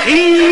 [0.00, 0.51] king.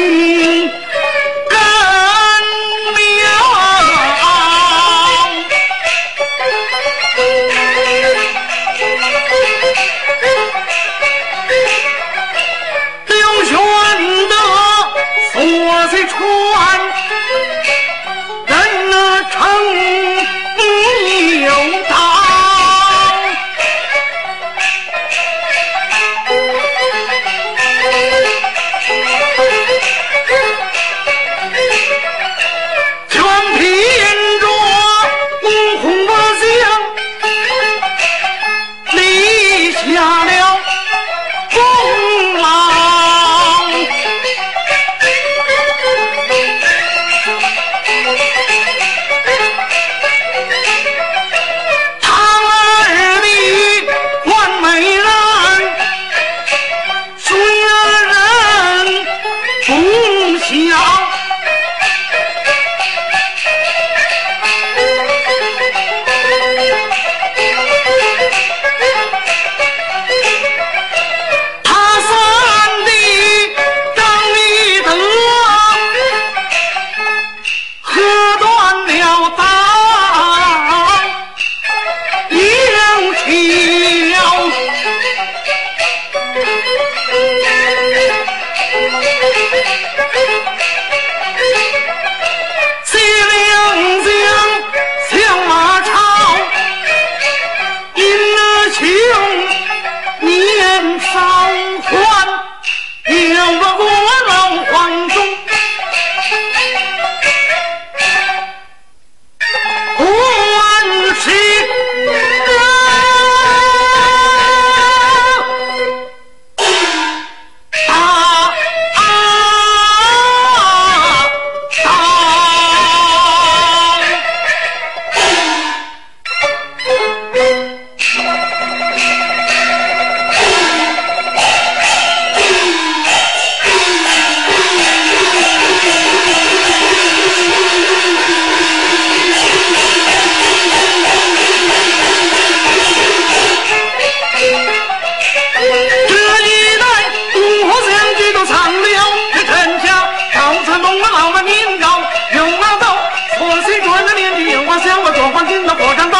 [155.50, 156.19] the 到